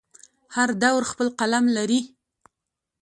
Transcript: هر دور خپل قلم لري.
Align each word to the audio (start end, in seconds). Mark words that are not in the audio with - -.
هر 0.55 0.69
دور 0.83 1.01
خپل 1.11 1.27
قلم 1.39 1.65
لري. 1.77 2.01